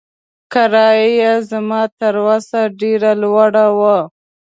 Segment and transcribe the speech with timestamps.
[0.53, 3.97] کرایه یې زما تر وس ډېره لوړه وه.